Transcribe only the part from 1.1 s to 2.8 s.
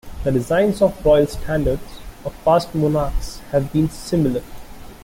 standards of past